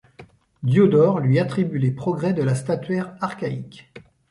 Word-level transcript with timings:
Diodore 0.63 1.19
lui 1.19 1.37
attribue 1.37 1.77
les 1.77 1.91
progrès 1.91 2.33
de 2.33 2.41
la 2.41 2.55
statuaire 2.55 3.13
archaïque. 3.21 3.91